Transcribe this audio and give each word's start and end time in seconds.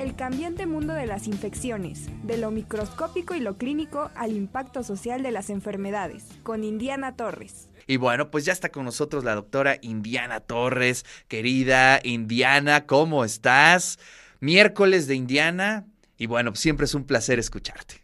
el 0.00 0.16
cambiante 0.16 0.64
mundo 0.64 0.94
de 0.94 1.06
las 1.06 1.28
infecciones, 1.28 2.08
de 2.22 2.38
lo 2.38 2.50
microscópico 2.50 3.34
y 3.34 3.40
lo 3.40 3.58
clínico 3.58 4.10
al 4.14 4.32
impacto 4.32 4.82
social 4.82 5.22
de 5.22 5.30
las 5.30 5.50
enfermedades, 5.50 6.24
con 6.42 6.64
Indiana 6.64 7.16
Torres. 7.16 7.68
Y 7.86 7.98
bueno, 7.98 8.30
pues 8.30 8.46
ya 8.46 8.54
está 8.54 8.70
con 8.70 8.86
nosotros 8.86 9.24
la 9.24 9.34
doctora 9.34 9.76
Indiana 9.82 10.40
Torres. 10.40 11.04
Querida 11.28 12.00
Indiana, 12.02 12.86
¿cómo 12.86 13.26
estás? 13.26 13.98
Miércoles 14.40 15.06
de 15.06 15.16
Indiana. 15.16 15.86
Y 16.16 16.26
bueno, 16.26 16.54
siempre 16.54 16.86
es 16.86 16.94
un 16.94 17.04
placer 17.04 17.38
escucharte. 17.38 17.96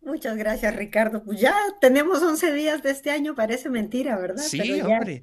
Muchas 0.00 0.38
gracias, 0.38 0.74
Ricardo. 0.74 1.22
Pues 1.24 1.40
ya 1.40 1.54
tenemos 1.82 2.22
11 2.22 2.54
días 2.54 2.82
de 2.82 2.90
este 2.90 3.10
año, 3.10 3.34
parece 3.34 3.68
mentira, 3.68 4.18
¿verdad? 4.18 4.42
Sí, 4.42 4.80
hombre. 4.80 5.22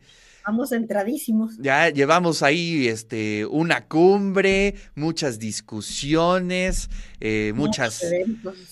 Vamos 0.50 0.72
entradísimos. 0.72 1.60
Ya 1.60 1.90
llevamos 1.90 2.42
ahí 2.42 2.88
este, 2.88 3.46
una 3.46 3.86
cumbre, 3.86 4.74
muchas 4.96 5.38
discusiones, 5.38 6.90
eh, 7.20 7.54
muchas, 7.54 8.04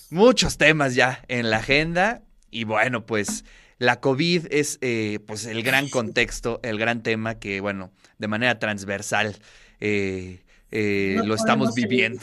muchos 0.09 0.57
temas 0.57 0.95
ya 0.95 1.23
en 1.27 1.51
la 1.51 1.57
agenda. 1.57 2.23
Y 2.49 2.63
bueno, 2.63 3.05
pues 3.05 3.45
la 3.77 3.99
COVID 3.99 4.47
es 4.49 4.79
eh, 4.81 5.19
pues 5.27 5.45
el 5.45 5.61
gran 5.61 5.87
contexto, 5.87 6.59
el 6.63 6.79
gran 6.79 7.03
tema 7.03 7.35
que, 7.35 7.61
bueno, 7.61 7.91
de 8.17 8.27
manera 8.27 8.57
transversal 8.57 9.35
eh, 9.79 10.41
lo 10.71 11.35
estamos 11.35 11.75
viviendo. 11.75 12.21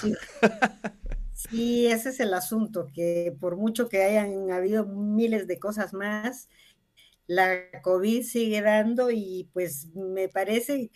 Sí, 1.33 1.87
ese 1.87 2.09
es 2.09 2.19
el 2.19 2.35
asunto, 2.35 2.89
que 2.93 3.37
por 3.39 3.57
mucho 3.57 3.89
que 3.89 4.03
hayan 4.03 4.51
habido 4.51 4.85
miles 4.85 5.47
de 5.47 5.59
cosas 5.59 5.93
más, 5.93 6.49
la 7.27 7.71
COVID 7.83 8.23
sigue 8.23 8.63
dando 8.63 9.11
y 9.11 9.49
pues 9.53 9.89
me 9.95 10.29
parece 10.29 10.91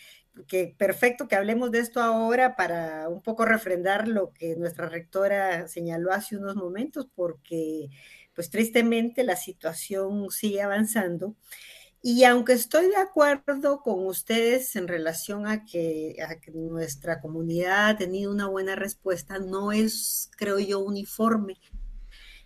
que 0.46 0.74
perfecto 0.78 1.26
que 1.26 1.36
hablemos 1.36 1.70
de 1.70 1.80
esto 1.80 2.00
ahora 2.00 2.54
para 2.54 3.08
un 3.08 3.22
poco 3.22 3.44
refrendar 3.44 4.06
lo 4.08 4.32
que 4.32 4.56
nuestra 4.56 4.88
rectora 4.88 5.68
señaló 5.68 6.12
hace 6.12 6.36
unos 6.36 6.56
momentos, 6.56 7.08
porque 7.14 7.88
pues 8.34 8.50
tristemente 8.50 9.24
la 9.24 9.36
situación 9.36 10.30
sigue 10.30 10.62
avanzando. 10.62 11.34
Y 12.00 12.22
aunque 12.22 12.52
estoy 12.52 12.86
de 12.86 12.96
acuerdo 12.96 13.82
con 13.82 14.06
ustedes 14.06 14.76
en 14.76 14.86
relación 14.86 15.48
a 15.48 15.64
que, 15.64 16.16
a 16.24 16.38
que, 16.38 16.52
nuestra 16.52 17.20
comunidad 17.20 17.88
ha 17.88 17.96
tenido 17.96 18.30
una 18.30 18.46
buena 18.48 18.76
respuesta, 18.76 19.40
no 19.40 19.72
es, 19.72 20.30
creo 20.36 20.60
yo, 20.60 20.78
uniforme 20.78 21.56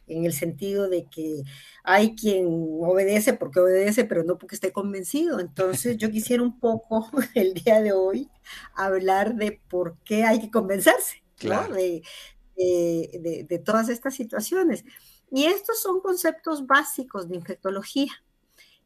en 0.07 0.25
el 0.25 0.33
sentido 0.33 0.89
de 0.89 1.05
que 1.05 1.43
hay 1.85 2.15
quien 2.15 2.47
obedece 2.81 3.35
porque 3.35 3.61
obedece, 3.61 4.05
pero 4.05 4.25
no 4.25 4.39
porque 4.39 4.55
esté 4.55 4.73
convencido. 4.73 5.41
Entonces 5.41 5.97
yo 5.97 6.11
quisiera 6.13 6.43
un 6.43 6.59
poco 6.59 7.07
el 7.35 7.55
día 7.55 7.81
de 7.81 7.93
hoy 7.93 8.29
hablar 8.75 9.35
de 9.35 9.61
por 9.69 9.97
qué 10.05 10.25
hay 10.25 10.41
que 10.41 10.51
convencerse 10.51 11.23
de, 11.41 12.03
de, 12.57 13.47
de, 13.49 13.59
todas 13.59 13.89
estas 13.89 14.15
situaciones. 14.15 14.85
Y 15.31 15.45
estos 15.45 15.81
son 15.81 16.01
conceptos 16.01 16.67
básicos 16.67 17.29
de 17.29 17.37
infectología, 17.37 18.13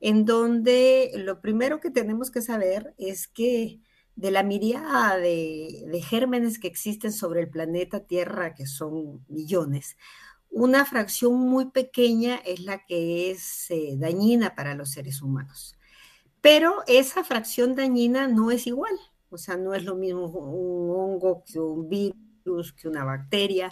en 0.00 0.24
donde 0.24 1.12
lo 1.16 1.40
primero 1.40 1.80
que 1.80 1.90
tenemos 1.90 2.30
que 2.30 2.40
saber 2.40 2.94
es 2.98 3.26
que 3.26 3.80
de 4.14 4.30
la 4.30 4.42
miríada 4.42 5.18
de, 5.18 5.84
de 5.86 6.02
gérmenes 6.02 6.58
que 6.58 6.68
existen 6.68 7.12
sobre 7.12 7.40
el 7.40 7.50
planeta 7.50 8.00
Tierra, 8.00 8.54
que 8.54 8.66
son 8.66 9.24
millones, 9.28 9.96
una 10.56 10.86
fracción 10.86 11.34
muy 11.38 11.66
pequeña 11.66 12.36
es 12.36 12.60
la 12.60 12.82
que 12.86 13.30
es 13.30 13.70
eh, 13.70 13.94
dañina 13.98 14.54
para 14.54 14.74
los 14.74 14.90
seres 14.90 15.20
humanos. 15.20 15.76
Pero 16.40 16.82
esa 16.86 17.24
fracción 17.24 17.74
dañina 17.74 18.26
no 18.26 18.50
es 18.50 18.66
igual, 18.66 18.94
o 19.28 19.36
sea, 19.36 19.58
no 19.58 19.74
es 19.74 19.84
lo 19.84 19.96
mismo 19.96 20.28
un 20.28 20.90
hongo 20.90 21.44
que 21.44 21.60
un 21.60 21.90
virus 21.90 22.72
que 22.72 22.88
una 22.88 23.04
bacteria. 23.04 23.68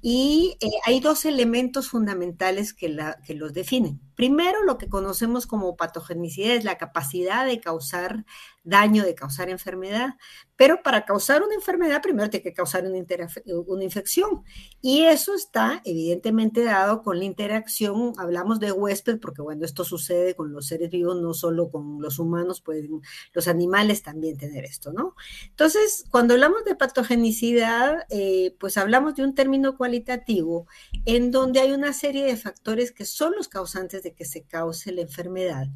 Y 0.00 0.56
eh, 0.60 0.68
hay 0.86 1.00
dos 1.00 1.24
elementos 1.24 1.88
fundamentales 1.88 2.74
que, 2.74 2.96
que 3.26 3.34
los 3.34 3.52
definen. 3.52 4.00
Primero, 4.20 4.62
lo 4.64 4.76
que 4.76 4.90
conocemos 4.90 5.46
como 5.46 5.76
patogenicidad 5.78 6.54
es 6.54 6.64
la 6.64 6.76
capacidad 6.76 7.46
de 7.46 7.58
causar 7.58 8.26
daño, 8.64 9.02
de 9.04 9.14
causar 9.14 9.48
enfermedad. 9.48 10.16
Pero 10.56 10.82
para 10.82 11.06
causar 11.06 11.42
una 11.42 11.54
enfermedad, 11.54 12.02
primero 12.02 12.28
tiene 12.28 12.44
que 12.44 12.52
causar 12.52 12.84
una, 12.84 13.82
infección. 13.82 14.44
Y 14.82 15.04
eso 15.04 15.34
está 15.34 15.80
evidentemente 15.86 16.62
dado 16.64 17.02
con 17.02 17.18
la 17.18 17.24
interacción, 17.24 18.12
hablamos 18.18 18.60
de 18.60 18.70
huésped, 18.70 19.18
porque 19.20 19.40
bueno, 19.40 19.64
esto 19.64 19.84
sucede 19.84 20.34
con 20.34 20.52
los 20.52 20.66
seres 20.66 20.90
vivos, 20.90 21.18
no 21.18 21.32
solo 21.32 21.70
con 21.70 22.02
los 22.02 22.18
humanos, 22.18 22.60
pueden 22.60 23.00
los 23.32 23.48
animales 23.48 24.02
también 24.02 24.36
tener 24.36 24.66
esto, 24.66 24.92
¿no? 24.92 25.14
Entonces, 25.48 26.04
cuando 26.10 26.34
hablamos 26.34 26.64
de 26.66 26.74
patogenicidad, 26.74 28.04
eh, 28.10 28.54
pues 28.60 28.76
hablamos 28.76 29.14
de 29.14 29.24
un 29.24 29.34
término 29.34 29.78
cualitativo 29.78 30.66
en 31.06 31.30
donde 31.30 31.60
hay 31.60 31.72
una 31.72 31.94
serie 31.94 32.26
de 32.26 32.36
factores 32.36 32.92
que 32.92 33.06
son 33.06 33.32
los 33.34 33.48
causantes 33.48 34.02
de 34.02 34.09
que 34.14 34.24
se 34.24 34.44
cause 34.44 34.92
la 34.92 35.02
enfermedad. 35.02 35.66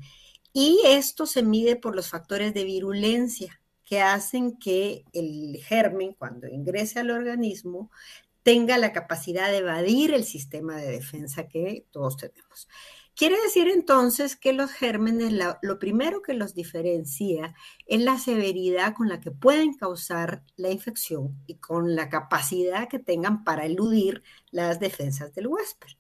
Y 0.53 0.81
esto 0.87 1.27
se 1.27 1.43
mide 1.43 1.77
por 1.77 1.97
los 1.97 2.09
factores 2.09 2.55
de 2.55 2.65
virulencia 2.65 3.61
que 3.85 4.01
hacen 4.01 4.57
que 4.59 5.05
el 5.13 5.59
germen, 5.63 6.15
cuando 6.15 6.49
ingrese 6.49 7.01
al 7.01 7.11
organismo, 7.11 7.91
tenga 8.43 8.79
la 8.79 8.93
capacidad 8.93 9.51
de 9.51 9.59
evadir 9.59 10.15
el 10.15 10.25
sistema 10.25 10.77
de 10.77 10.91
defensa 10.91 11.49
que 11.49 11.87
todos 11.91 12.17
tenemos. 12.17 12.69
Quiere 13.17 13.41
decir 13.41 13.69
entonces 13.69 14.35
que 14.35 14.53
los 14.53 14.73
gérmenes, 14.73 15.33
lo 15.63 15.79
primero 15.79 16.21
que 16.21 16.35
los 16.35 16.53
diferencia 16.53 17.55
es 17.87 18.01
la 18.03 18.19
severidad 18.19 18.95
con 18.95 19.09
la 19.09 19.21
que 19.21 19.31
pueden 19.31 19.75
causar 19.75 20.43
la 20.57 20.71
infección 20.71 21.41
y 21.47 21.57
con 21.57 21.95
la 21.95 22.09
capacidad 22.09 22.89
que 22.89 22.99
tengan 22.99 23.45
para 23.45 23.67
eludir 23.67 24.25
las 24.51 24.81
defensas 24.81 25.33
del 25.33 25.47
huésped. 25.47 25.93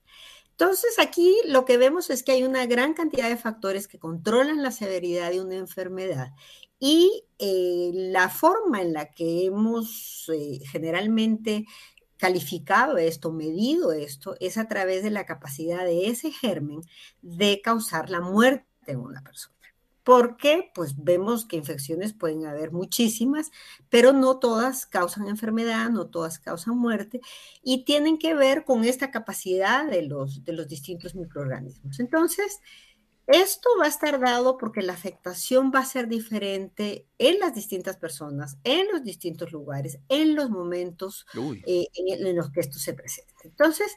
Entonces, 0.56 1.00
aquí 1.00 1.36
lo 1.46 1.64
que 1.64 1.78
vemos 1.78 2.10
es 2.10 2.22
que 2.22 2.30
hay 2.30 2.44
una 2.44 2.64
gran 2.66 2.94
cantidad 2.94 3.28
de 3.28 3.36
factores 3.36 3.88
que 3.88 3.98
controlan 3.98 4.62
la 4.62 4.70
severidad 4.70 5.32
de 5.32 5.40
una 5.40 5.56
enfermedad 5.56 6.32
y 6.78 7.24
eh, 7.40 7.90
la 7.92 8.28
forma 8.28 8.80
en 8.80 8.92
la 8.92 9.10
que 9.10 9.46
hemos 9.46 10.30
eh, 10.32 10.60
generalmente 10.70 11.66
calificado 12.18 12.98
esto, 12.98 13.32
medido 13.32 13.92
esto, 13.92 14.36
es 14.38 14.56
a 14.56 14.68
través 14.68 15.02
de 15.02 15.10
la 15.10 15.26
capacidad 15.26 15.84
de 15.84 16.06
ese 16.06 16.30
germen 16.30 16.82
de 17.20 17.60
causar 17.60 18.08
la 18.08 18.20
muerte 18.20 18.66
en 18.86 19.00
una 19.00 19.22
persona 19.22 19.54
porque 20.04 20.70
pues 20.74 21.02
vemos 21.02 21.46
que 21.46 21.56
infecciones 21.56 22.12
pueden 22.12 22.46
haber 22.46 22.72
muchísimas, 22.72 23.50
pero 23.88 24.12
no 24.12 24.38
todas 24.38 24.84
causan 24.86 25.28
enfermedad, 25.28 25.88
no 25.90 26.06
todas 26.06 26.38
causan 26.38 26.76
muerte 26.76 27.20
y 27.62 27.84
tienen 27.84 28.18
que 28.18 28.34
ver 28.34 28.64
con 28.64 28.84
esta 28.84 29.10
capacidad 29.10 29.90
de 29.90 30.02
los, 30.02 30.44
de 30.44 30.52
los 30.52 30.68
distintos 30.68 31.14
microorganismos. 31.14 31.98
Entonces, 32.00 32.60
esto 33.26 33.70
va 33.80 33.86
a 33.86 33.88
estar 33.88 34.20
dado 34.20 34.58
porque 34.58 34.82
la 34.82 34.92
afectación 34.92 35.72
va 35.74 35.80
a 35.80 35.86
ser 35.86 36.08
diferente 36.08 37.06
en 37.18 37.38
las 37.38 37.54
distintas 37.54 37.96
personas, 37.96 38.58
en 38.64 38.86
los 38.92 39.02
distintos 39.02 39.50
lugares, 39.52 39.98
en 40.08 40.34
los 40.34 40.50
momentos 40.50 41.26
eh, 41.66 41.86
en, 41.94 42.36
los 42.36 42.50
que 42.50 42.60
esto 42.60 42.78
se 42.78 42.92
presenta. 42.92 43.32
Entonces, 43.44 43.90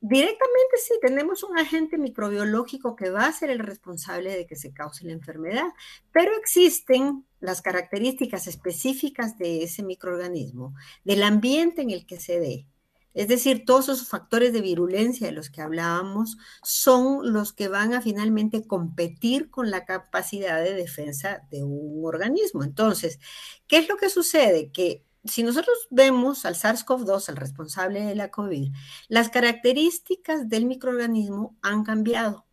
directamente 0.00 0.76
sí, 0.86 0.94
tenemos 1.00 1.42
un 1.44 1.58
agente 1.58 1.96
microbiológico 1.96 2.94
que 2.94 3.10
va 3.10 3.26
a 3.26 3.32
ser 3.32 3.48
el 3.50 3.60
responsable 3.60 4.36
de 4.36 4.46
que 4.46 4.56
se 4.56 4.74
cause 4.74 5.06
la 5.06 5.12
enfermedad, 5.12 5.68
pero 6.12 6.36
existen 6.36 7.24
las 7.40 7.62
características 7.62 8.46
específicas 8.46 9.38
de 9.38 9.62
ese 9.62 9.82
microorganismo, 9.82 10.74
del 11.04 11.22
ambiente 11.22 11.80
en 11.80 11.90
el 11.90 12.06
que 12.06 12.20
se 12.20 12.38
dé, 12.38 12.66
es 13.14 13.28
decir, 13.28 13.64
todos 13.64 13.88
esos 13.88 14.08
factores 14.08 14.52
de 14.52 14.60
virulencia 14.60 15.28
de 15.28 15.32
los 15.32 15.48
que 15.48 15.62
hablábamos 15.62 16.36
son 16.62 17.32
los 17.32 17.52
que 17.52 17.68
van 17.68 17.94
a 17.94 18.02
finalmente 18.02 18.66
competir 18.66 19.50
con 19.50 19.70
la 19.70 19.84
capacidad 19.84 20.62
de 20.62 20.74
defensa 20.74 21.46
de 21.50 21.62
un 21.62 22.04
organismo. 22.04 22.64
Entonces, 22.64 23.20
¿qué 23.68 23.78
es 23.78 23.88
lo 23.88 23.96
que 23.96 24.10
sucede? 24.10 24.72
Que 24.72 25.04
si 25.24 25.42
nosotros 25.42 25.86
vemos 25.90 26.44
al 26.44 26.54
SARS-CoV-2, 26.54 27.28
al 27.28 27.36
responsable 27.36 28.02
de 28.02 28.14
la 28.14 28.30
COVID, 28.30 28.72
las 29.08 29.30
características 29.30 30.48
del 30.48 30.66
microorganismo 30.66 31.56
han 31.62 31.84
cambiado. 31.84 32.46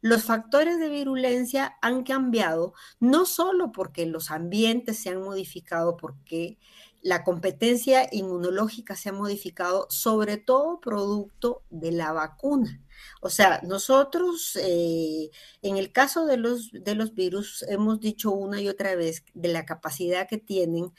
Los 0.00 0.24
factores 0.24 0.78
de 0.78 0.90
virulencia 0.90 1.76
han 1.82 2.04
cambiado, 2.04 2.74
no 3.00 3.24
solo 3.24 3.72
porque 3.72 4.06
los 4.06 4.30
ambientes 4.30 4.98
se 4.98 5.10
han 5.10 5.22
modificado, 5.22 5.96
porque 5.96 6.58
la 7.04 7.22
competencia 7.22 8.08
inmunológica 8.12 8.96
se 8.96 9.10
ha 9.10 9.12
modificado, 9.12 9.86
sobre 9.90 10.38
todo 10.38 10.80
producto 10.80 11.62
de 11.68 11.92
la 11.92 12.12
vacuna. 12.12 12.80
O 13.20 13.28
sea, 13.28 13.60
nosotros, 13.62 14.56
eh, 14.56 15.30
en 15.60 15.76
el 15.76 15.92
caso 15.92 16.24
de 16.24 16.38
los, 16.38 16.70
de 16.72 16.94
los 16.94 17.14
virus, 17.14 17.62
hemos 17.68 18.00
dicho 18.00 18.30
una 18.32 18.58
y 18.62 18.68
otra 18.68 18.94
vez 18.96 19.22
de 19.34 19.48
la 19.48 19.66
capacidad 19.66 20.26
que 20.26 20.38
tienen 20.38 20.92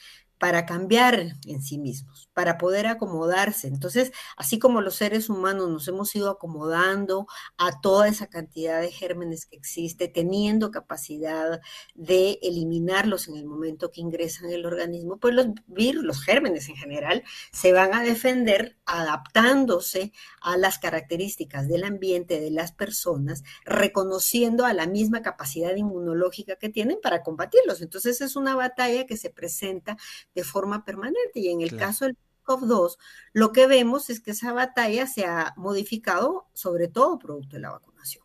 para 0.46 0.68
cambiar 0.68 1.40
en 1.48 1.64
sí 1.64 1.80
mismos, 1.80 2.30
para 2.32 2.60
poder 2.60 2.86
acomodarse. 2.86 3.68
Entonces, 3.68 4.12
así 4.38 4.60
como 4.60 4.80
los 4.80 4.94
seres 4.94 5.28
humanos 5.28 5.72
nos 5.72 5.88
hemos 5.88 6.16
ido 6.16 6.30
acomodando 6.30 7.26
a 7.58 7.82
toda 7.82 8.08
esa 8.08 8.28
cantidad 8.28 8.80
de 8.80 8.92
gérmenes 8.92 9.48
que 9.48 9.56
existe, 9.56 10.08
teniendo 10.08 10.70
capacidad 10.70 11.62
de 11.96 12.38
eliminarlos 12.44 13.28
en 13.28 13.38
el 13.38 13.46
momento 13.46 13.90
que 13.90 14.02
ingresan 14.02 14.46
en 14.46 14.52
el 14.52 14.68
organismo, 14.68 15.18
pues 15.18 15.34
los 15.34 15.48
virus, 15.66 16.04
los 16.04 16.22
gérmenes 16.22 16.70
en 16.70 16.76
general, 16.76 17.24
se 17.52 17.72
van 17.72 17.96
a 17.96 18.04
defender 18.04 18.78
adaptándose 18.86 20.12
a 20.42 20.58
las 20.58 20.78
características 20.78 21.68
del 21.68 21.86
ambiente, 21.86 22.40
de 22.40 22.52
las 22.52 22.72
personas, 22.72 23.44
reconociendo 23.64 24.64
a 24.68 24.76
la 24.76 24.86
misma 24.86 25.24
capacidad 25.24 25.76
inmunológica 25.76 26.56
que 26.56 26.70
tienen 26.70 27.00
para 27.02 27.24
combatirlos. 27.24 27.82
Entonces, 27.82 28.22
es 28.22 28.36
una 28.36 28.56
batalla 28.56 29.08
que 29.08 29.18
se 29.18 29.32
presenta 29.32 29.98
de 30.36 30.44
forma 30.44 30.86
permanente. 30.86 31.40
Y 31.40 31.50
en 31.50 31.62
el 31.62 31.76
caso 31.76 32.06
del 32.06 32.18
COV-2, 32.46 32.98
lo 33.34 33.52
que 33.52 33.66
vemos 33.66 34.10
es 34.10 34.20
que 34.20 34.32
esa 34.32 34.54
batalla 34.54 35.08
se 35.08 35.26
ha 35.26 35.54
modificado, 35.58 36.48
sobre 36.54 36.88
todo 36.88 37.18
producto 37.18 37.56
de 37.56 37.62
la 37.62 37.72
vacunación. 37.72 38.24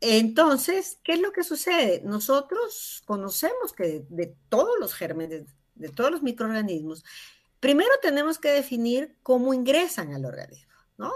Entonces, 0.00 0.98
¿qué 1.04 1.12
es 1.12 1.20
lo 1.20 1.32
que 1.32 1.44
sucede? 1.44 2.00
Nosotros 2.04 3.02
conocemos 3.06 3.72
que 3.74 4.04
de, 4.08 4.34
todos 4.48 4.78
los 4.80 4.94
gérmenes, 4.94 5.54
de 5.74 5.88
todos 5.90 6.10
los 6.10 6.22
microorganismos, 6.22 7.04
primero 7.60 7.90
tenemos 8.00 8.38
que 8.38 8.50
definir 8.50 9.16
cómo 9.22 9.52
ingresan 9.52 10.14
al 10.14 10.24
organismo. 10.24 10.69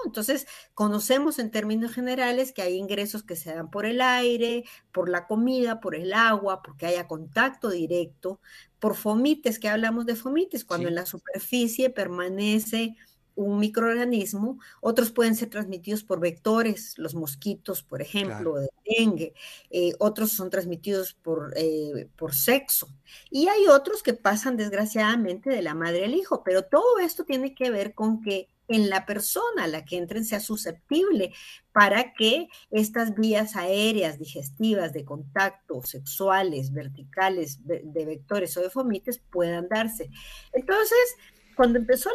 Entonces, 0.04 0.46
conocemos 0.74 1.38
en 1.38 1.50
términos 1.50 1.92
generales 1.92 2.52
que 2.52 2.62
hay 2.62 2.74
ingresos 2.74 3.22
que 3.22 3.36
se 3.36 3.54
dan 3.54 3.70
por 3.70 3.86
el 3.86 4.00
aire, 4.00 4.64
por 4.92 5.08
la 5.08 5.26
comida, 5.26 5.80
por 5.80 5.94
el 5.94 6.12
agua, 6.12 6.62
porque 6.62 6.86
haya 6.86 7.06
contacto 7.06 7.70
directo, 7.70 8.40
por 8.78 8.94
fomites, 8.94 9.58
que 9.58 9.68
hablamos 9.68 10.06
de 10.06 10.16
fomites, 10.16 10.64
cuando 10.64 10.88
en 10.88 10.94
la 10.94 11.06
superficie 11.06 11.90
permanece 11.90 12.96
un 13.36 13.58
microorganismo, 13.58 14.60
otros 14.80 15.10
pueden 15.10 15.34
ser 15.34 15.50
transmitidos 15.50 16.04
por 16.04 16.20
vectores, 16.20 16.96
los 16.98 17.14
mosquitos, 17.14 17.82
por 17.82 18.00
ejemplo, 18.00 18.54
de 18.54 18.68
dengue, 18.84 19.34
eh, 19.70 19.92
otros 19.98 20.32
son 20.32 20.50
transmitidos 20.50 21.14
por, 21.14 21.52
eh, 21.56 22.08
por 22.16 22.34
sexo, 22.34 22.88
y 23.30 23.48
hay 23.48 23.66
otros 23.66 24.02
que 24.02 24.14
pasan 24.14 24.56
desgraciadamente 24.56 25.50
de 25.50 25.62
la 25.62 25.74
madre 25.74 26.04
al 26.04 26.14
hijo, 26.14 26.42
pero 26.44 26.62
todo 26.62 26.98
esto 27.00 27.24
tiene 27.24 27.54
que 27.54 27.70
ver 27.70 27.94
con 27.94 28.22
que 28.22 28.48
en 28.68 28.88
la 28.88 29.06
persona 29.06 29.64
a 29.64 29.68
la 29.68 29.84
que 29.84 29.96
entren 29.96 30.24
sea 30.24 30.40
susceptible 30.40 31.32
para 31.72 32.14
que 32.14 32.48
estas 32.70 33.14
vías 33.14 33.56
aéreas 33.56 34.18
digestivas 34.18 34.92
de 34.92 35.04
contacto 35.04 35.82
sexuales, 35.82 36.72
verticales, 36.72 37.58
de 37.66 38.04
vectores 38.06 38.56
o 38.56 38.62
de 38.62 38.70
fomites 38.70 39.18
puedan 39.30 39.68
darse. 39.68 40.08
Entonces, 40.52 41.16
cuando 41.54 41.78
empezó 41.78 42.10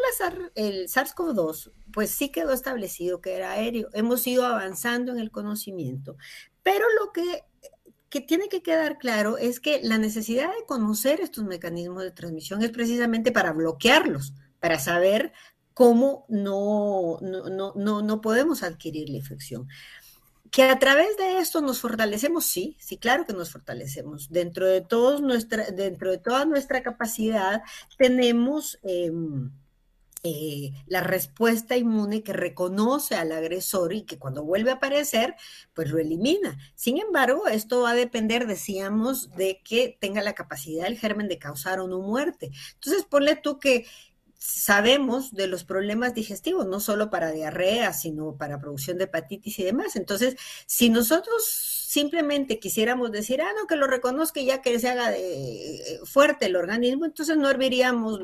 el 0.55 0.87
SARS-CoV-2, 0.87 1.71
pues 1.93 2.11
sí 2.11 2.29
quedó 2.29 2.53
establecido 2.53 3.21
que 3.21 3.35
era 3.35 3.51
aéreo. 3.51 3.89
Hemos 3.93 4.25
ido 4.27 4.45
avanzando 4.45 5.11
en 5.11 5.19
el 5.19 5.31
conocimiento, 5.31 6.17
pero 6.63 6.85
lo 6.99 7.11
que, 7.11 7.43
que 8.09 8.21
tiene 8.21 8.49
que 8.49 8.61
quedar 8.61 8.97
claro 8.97 9.37
es 9.37 9.59
que 9.59 9.81
la 9.81 9.97
necesidad 9.97 10.49
de 10.49 10.65
conocer 10.65 11.21
estos 11.21 11.45
mecanismos 11.45 12.03
de 12.03 12.11
transmisión 12.11 12.61
es 12.63 12.71
precisamente 12.71 13.31
para 13.31 13.53
bloquearlos, 13.53 14.33
para 14.59 14.77
saber 14.77 15.31
cómo 15.73 16.25
no, 16.27 17.19
no, 17.21 17.73
no, 17.75 18.01
no 18.01 18.21
podemos 18.21 18.63
adquirir 18.63 19.09
la 19.09 19.17
infección. 19.17 19.67
Que 20.51 20.63
a 20.63 20.79
través 20.79 21.15
de 21.17 21.39
esto 21.39 21.61
nos 21.61 21.79
fortalecemos, 21.79 22.45
sí, 22.45 22.75
sí, 22.79 22.97
claro 22.97 23.25
que 23.25 23.33
nos 23.33 23.51
fortalecemos. 23.51 24.29
Dentro 24.29 24.65
de, 24.65 24.81
todos 24.81 25.21
nuestra, 25.21 25.69
dentro 25.71 26.09
de 26.11 26.17
toda 26.17 26.45
nuestra 26.45 26.81
capacidad 26.81 27.61
tenemos 27.97 28.79
em, 28.81 29.51
eh, 30.23 30.73
la 30.87 30.99
respuesta 30.99 31.77
inmune 31.77 32.23
que 32.23 32.33
reconoce 32.33 33.15
al 33.15 33.31
agresor 33.31 33.93
y 33.93 34.01
que 34.01 34.19
cuando 34.19 34.43
vuelve 34.43 34.71
a 34.71 34.75
aparecer, 34.75 35.35
pues 35.73 35.89
lo 35.89 35.97
elimina. 35.97 36.57
Sin 36.75 36.97
embargo, 36.97 37.47
esto 37.47 37.81
va 37.81 37.91
a 37.91 37.95
depender, 37.95 38.45
decíamos, 38.45 39.31
de 39.35 39.61
que 39.63 39.97
tenga 40.01 40.21
la 40.21 40.33
capacidad 40.33 40.87
el 40.87 40.97
germen 40.99 41.29
de 41.29 41.39
causar 41.39 41.79
o 41.79 41.87
no 41.87 41.99
muerte. 41.99 42.51
Entonces, 42.73 43.05
ponle 43.05 43.37
tú 43.37 43.59
que 43.59 43.85
sabemos 44.39 45.33
de 45.33 45.47
los 45.47 45.65
problemas 45.65 46.13
digestivos, 46.13 46.65
no 46.65 46.79
solo 46.79 47.09
para 47.09 47.31
diarrea, 47.31 47.91
sino 47.91 48.37
para 48.37 48.59
producción 48.59 48.97
de 48.97 49.03
hepatitis 49.03 49.59
y 49.59 49.63
demás. 49.63 49.97
Entonces, 49.97 50.37
si 50.65 50.89
nosotros 50.89 51.45
simplemente 51.45 52.57
quisiéramos 52.57 53.11
decir, 53.11 53.41
ah, 53.41 53.51
no, 53.59 53.67
que 53.67 53.75
lo 53.75 53.85
reconozca 53.85 54.39
y 54.39 54.45
ya 54.45 54.61
que 54.61 54.79
se 54.79 54.89
haga 54.89 55.11
de, 55.11 55.75
eh, 55.75 55.99
fuerte 56.05 56.45
el 56.45 56.55
organismo, 56.55 57.05
entonces 57.05 57.35
no 57.35 57.49
herviríamos 57.49 58.21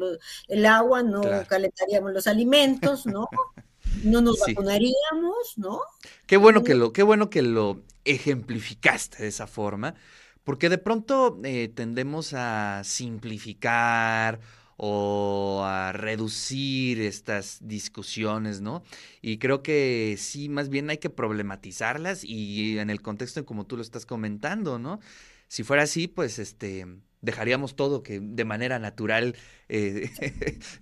el 0.47 0.65
agua, 0.65 1.03
no 1.03 1.21
calentaríamos 1.47 2.13
los 2.13 2.27
alimentos, 2.27 3.05
¿no? 3.05 3.27
No 4.03 4.19
nos 4.19 4.39
vacunaríamos, 4.39 5.53
¿no? 5.55 5.79
Qué 6.27 6.35
bueno 6.35 6.63
que 6.63 6.75
lo, 6.75 6.91
qué 6.91 7.01
bueno 7.01 7.29
que 7.29 7.41
lo 7.41 7.81
ejemplificaste 8.03 9.23
de 9.23 9.29
esa 9.29 9.47
forma, 9.47 9.95
porque 10.43 10.67
de 10.69 10.77
pronto 10.77 11.39
eh, 11.43 11.71
tendemos 11.73 12.33
a 12.33 12.83
simplificar 12.83 14.41
o 14.77 15.61
a 15.63 15.91
reducir 15.91 17.01
estas 17.01 17.59
discusiones, 17.61 18.61
¿no? 18.61 18.83
Y 19.21 19.37
creo 19.37 19.63
que 19.63 20.15
sí, 20.17 20.49
más 20.49 20.69
bien 20.69 20.89
hay 20.89 20.97
que 20.97 21.09
problematizarlas 21.09 22.23
y 22.23 22.77
en 22.79 22.89
el 22.89 23.01
contexto 23.01 23.39
en 23.39 23.45
como 23.45 23.65
tú 23.65 23.77
lo 23.77 23.81
estás 23.81 24.05
comentando, 24.05 24.79
¿no? 24.79 24.99
Si 25.47 25.63
fuera 25.63 25.83
así, 25.83 26.07
pues 26.07 26.39
este 26.39 26.85
dejaríamos 27.21 27.75
todo 27.75 28.03
que 28.03 28.19
de 28.19 28.45
manera 28.45 28.77
natural 28.79 29.35
eh, 29.67 30.11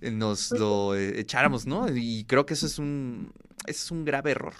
nos 0.02 0.48
pues 0.50 0.60
lo 0.60 0.96
echáramos, 0.96 1.66
¿no? 1.66 1.86
Y 1.94 2.24
creo 2.24 2.46
que 2.46 2.54
eso 2.54 2.66
es 2.66 2.78
un, 2.78 3.32
es 3.66 3.90
un 3.90 4.04
grave 4.04 4.32
error. 4.32 4.54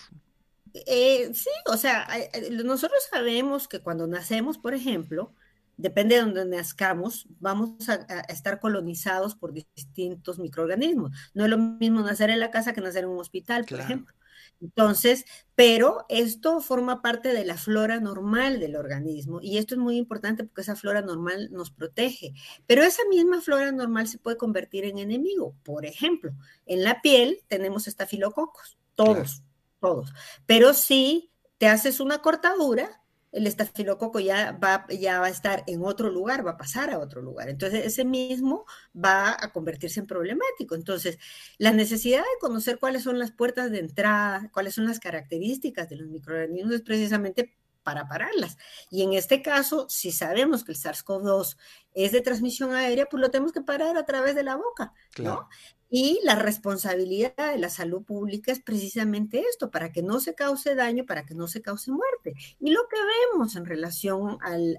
Eh, 0.75 1.31
sí, 1.35 1.51
o 1.67 1.77
sea, 1.77 2.09
nosotros 2.51 3.01
sabemos 3.11 3.69
que 3.69 3.81
cuando 3.81 4.07
nacemos, 4.07 4.59
por 4.59 4.75
ejemplo, 4.75 5.33
depende 5.77 6.17
de 6.17 6.23
donde 6.23 6.45
nazcamos, 6.45 7.27
vamos 7.41 7.89
a, 7.89 7.95
estar 8.29 8.61
colonizados 8.61 9.35
por 9.35 9.53
distintos 9.53 10.39
microorganismos. 10.39 11.11
No 11.35 11.45
es 11.45 11.51
lo 11.51 11.59
mismo 11.59 12.01
nacer 12.01 12.31
en 12.31 12.41
la 12.41 12.51
casa 12.51 12.73
que 12.73 12.81
nacer 12.81 13.05
en 13.05 13.11
un 13.11 13.21
hospital, 13.21 13.65
por 13.65 13.81
ejemplo. 13.81 14.15
Entonces, 14.61 15.25
pero 15.55 16.07
esto 16.09 16.61
forma 16.61 17.03
parte 17.03 17.35
de 17.35 17.45
la 17.45 17.57
flora 17.57 18.01
normal 18.01 18.61
del 18.61 18.77
organismo 18.77 19.41
y 19.43 19.59
esto 19.59 19.75
es 19.75 19.81
muy 19.81 19.97
importante 19.97 20.45
porque 20.45 20.63
esa 20.63 20.77
flora 20.77 21.03
normal 21.03 21.51
nos 21.53 21.71
protege. 21.71 22.33
Pero 22.67 22.83
esa 22.83 23.03
misma 23.11 23.41
flora 23.41 23.73
normal 23.73 24.09
se 24.09 24.19
puede 24.19 24.37
convertir 24.37 24.85
en 24.85 24.99
enemigo. 24.99 25.55
Por 25.65 25.85
ejemplo, 25.85 26.33
en 26.67 26.83
la 26.83 27.03
piel 27.03 27.41
tenemos 27.49 27.87
estafilococos, 27.89 28.79
todos, 28.95 29.43
todos. 29.81 30.13
Pero 30.47 30.73
si 30.73 31.31
te 31.59 31.69
haces 31.69 32.01
una 32.01 32.23
cortadura, 32.23 33.03
el 33.35 33.47
estafilococo 33.47 34.21
ya 34.21 34.53
va, 34.53 34.87
ya 34.89 35.21
va 35.21 35.27
a 35.27 35.31
estar 35.31 35.65
en 35.67 35.83
otro 35.85 36.09
lugar, 36.11 36.47
va 36.47 36.53
a 36.53 36.57
pasar 36.57 36.91
a 36.91 36.99
otro 37.01 37.21
lugar. 37.21 37.49
Entonces, 37.49 37.85
ese 37.85 38.05
mismo 38.05 38.65
va 38.95 39.37
a 39.39 39.53
convertirse 39.53 40.01
en 40.01 40.07
problemático. 40.07 40.75
Entonces, 40.77 41.19
la 41.59 41.73
necesidad 41.73 42.21
de 42.21 42.39
conocer 42.41 42.79
cuáles 42.79 43.03
son 43.03 43.19
las 43.19 43.33
puertas 43.33 43.71
de 43.71 43.81
entrada, 43.81 44.51
cuáles 44.53 44.75
son 44.75 44.87
las 44.87 45.01
características 45.01 45.89
de 45.89 45.97
los 45.97 46.09
microorganismos 46.09 46.75
es 46.75 46.83
precisamente 46.83 47.57
para 47.85 48.09
pararlas. 48.09 48.57
Y 48.91 49.03
en 49.03 49.13
este 49.13 49.43
caso, 49.43 49.87
si 49.89 50.11
sabemos 50.11 50.65
que 50.65 50.73
el 50.73 50.79
SARS-CoV-2 50.79 51.57
es 51.95 52.11
de 52.11 52.21
transmisión 52.21 52.75
aérea, 52.75 53.07
pues 53.07 53.21
lo 53.21 53.31
tenemos 53.31 53.53
que 53.53 53.61
parar 53.61 53.97
a 53.97 54.05
través 54.05 54.35
de 54.35 54.43
la 54.43 54.57
boca, 54.57 54.93
¿no? 55.19 55.49
Y 55.91 56.19
la 56.25 56.35
responsabilidad 56.35 57.53
de 57.53 57.59
la 57.59 57.69
salud 57.69 58.03
pública 58.03 58.51
es 58.51 58.61
precisamente 58.61 59.45
esto, 59.49 59.71
para 59.71 59.93
que 59.93 60.03
no 60.03 60.19
se 60.19 60.35
cause 60.35 60.75
daño, 60.75 61.07
para 61.07 61.25
que 61.25 61.35
no 61.35 61.47
se 61.47 61.63
cause 61.63 61.93
muerte. 61.93 62.35
Y 62.59 62.73
lo 62.73 62.81
que 62.89 62.97
vemos 62.97 63.55
en 63.55 63.65
relación 63.65 64.39
al, 64.41 64.77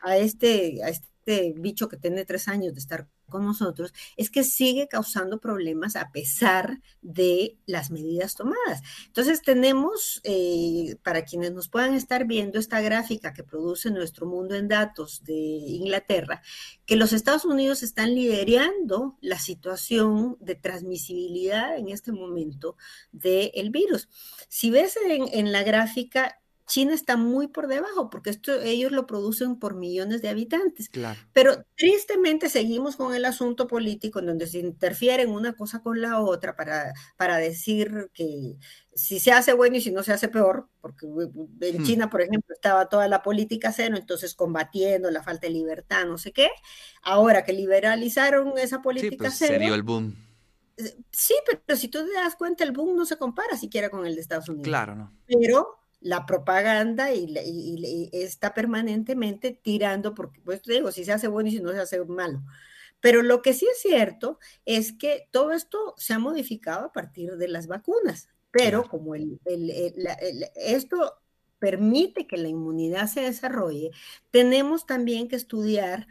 a, 0.00 0.16
este, 0.16 0.82
a 0.82 0.88
este 0.88 1.06
bicho 1.56 1.88
que 1.88 1.96
tiene 1.96 2.24
tres 2.24 2.48
años 2.48 2.74
de 2.74 2.80
estar 2.80 3.08
con 3.28 3.44
nosotros 3.44 3.92
es 4.16 4.30
que 4.30 4.44
sigue 4.44 4.88
causando 4.88 5.40
problemas 5.40 5.96
a 5.96 6.10
pesar 6.12 6.80
de 7.02 7.58
las 7.66 7.90
medidas 7.90 8.34
tomadas. 8.34 8.82
Entonces 9.06 9.42
tenemos, 9.42 10.20
eh, 10.24 10.96
para 11.02 11.24
quienes 11.24 11.52
nos 11.52 11.68
puedan 11.68 11.94
estar 11.94 12.26
viendo 12.26 12.58
esta 12.58 12.80
gráfica 12.80 13.32
que 13.32 13.42
produce 13.42 13.90
nuestro 13.90 14.26
mundo 14.26 14.54
en 14.54 14.68
datos 14.68 15.24
de 15.24 15.34
Inglaterra, 15.34 16.42
que 16.84 16.96
los 16.96 17.12
Estados 17.12 17.44
Unidos 17.44 17.82
están 17.82 18.14
liderando 18.14 19.16
la 19.20 19.38
situación 19.38 20.36
de 20.40 20.54
transmisibilidad 20.54 21.76
en 21.76 21.88
este 21.88 22.12
momento 22.12 22.76
del 23.12 23.70
virus. 23.70 24.08
Si 24.48 24.70
ves 24.70 24.96
en 25.08 25.52
la 25.52 25.62
gráfica, 25.62 26.40
China 26.66 26.94
está 26.94 27.16
muy 27.16 27.46
por 27.46 27.68
debajo, 27.68 28.10
porque 28.10 28.30
esto 28.30 28.60
ellos 28.60 28.90
lo 28.90 29.06
producen 29.06 29.56
por 29.56 29.76
millones 29.76 30.20
de 30.20 30.28
habitantes. 30.28 30.88
Claro. 30.88 31.18
Pero 31.32 31.64
tristemente 31.76 32.48
seguimos 32.48 32.96
con 32.96 33.14
el 33.14 33.24
asunto 33.24 33.68
político 33.68 34.18
en 34.18 34.26
donde 34.26 34.46
se 34.46 34.58
interfieren 34.58 35.30
una 35.30 35.52
cosa 35.54 35.80
con 35.80 36.00
la 36.00 36.20
otra 36.20 36.56
para, 36.56 36.92
para 37.16 37.36
decir 37.36 38.10
que 38.12 38.56
si 38.94 39.20
se 39.20 39.30
hace 39.30 39.52
bueno 39.52 39.76
y 39.76 39.80
si 39.80 39.92
no 39.92 40.02
se 40.02 40.12
hace 40.12 40.28
peor, 40.28 40.68
porque 40.80 41.06
en 41.06 41.82
hmm. 41.82 41.84
China, 41.84 42.10
por 42.10 42.22
ejemplo, 42.22 42.52
estaba 42.52 42.88
toda 42.88 43.06
la 43.06 43.22
política 43.22 43.70
cero, 43.70 43.96
entonces 43.96 44.34
combatiendo 44.34 45.10
la 45.10 45.22
falta 45.22 45.46
de 45.46 45.52
libertad, 45.52 46.04
no 46.06 46.18
sé 46.18 46.32
qué. 46.32 46.48
Ahora 47.02 47.44
que 47.44 47.52
liberalizaron 47.52 48.58
esa 48.58 48.82
política 48.82 49.30
sí, 49.30 49.44
pues, 49.46 49.50
Se 49.50 49.58
dio 49.58 49.74
el 49.74 49.82
boom. 49.84 50.16
Eh, 50.78 50.96
sí, 51.12 51.34
pero 51.64 51.78
si 51.78 51.88
tú 51.88 52.04
te 52.04 52.12
das 52.12 52.34
cuenta, 52.34 52.64
el 52.64 52.72
boom 52.72 52.96
no 52.96 53.06
se 53.06 53.16
compara 53.16 53.56
siquiera 53.56 53.88
con 53.88 54.04
el 54.04 54.16
de 54.16 54.20
Estados 54.20 54.48
Unidos. 54.48 54.66
Claro, 54.66 54.96
¿no? 54.96 55.12
Pero 55.26 55.85
la 56.00 56.26
propaganda 56.26 57.12
y, 57.12 58.10
está 58.12 58.54
permanentemente 58.54 59.52
tirando, 59.52 60.14
porque 60.14 60.40
pues 60.40 60.62
te 60.62 60.74
digo, 60.74 60.92
si 60.92 61.04
se 61.04 61.12
hace 61.12 61.28
bueno 61.28 61.48
y 61.48 61.52
si 61.52 61.60
no 61.60 61.72
se 61.72 61.80
hace 61.80 62.04
malo. 62.04 62.42
Pero 63.00 63.22
lo 63.22 63.42
que 63.42 63.54
sí 63.54 63.66
es 63.70 63.80
cierto 63.80 64.38
es 64.64 64.92
que 64.92 65.28
todo 65.30 65.52
esto 65.52 65.94
se 65.96 66.14
ha 66.14 66.18
modificado 66.18 66.86
a 66.86 66.92
partir 66.92 67.36
de 67.36 67.48
las 67.48 67.66
vacunas, 67.66 68.28
pero 68.50 68.88
como 68.88 69.14
el, 69.14 69.40
esto 70.54 71.14
permite 71.58 72.26
que 72.26 72.36
la 72.36 72.48
inmunidad 72.48 73.06
se 73.06 73.20
desarrolle, 73.20 73.90
tenemos 74.30 74.86
también 74.86 75.28
que 75.28 75.36
estudiar 75.36 76.06